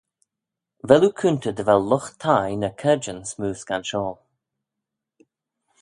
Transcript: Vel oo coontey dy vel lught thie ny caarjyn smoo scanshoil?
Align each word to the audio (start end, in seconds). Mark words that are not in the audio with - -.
Vel 0.89 1.03
oo 1.07 1.17
coontey 1.19 1.55
dy 1.57 1.63
vel 1.69 1.83
lught 1.89 2.15
thie 2.23 2.53
ny 2.57 2.71
caarjyn 2.81 3.21
smoo 3.31 3.55
scanshoil? 3.61 4.15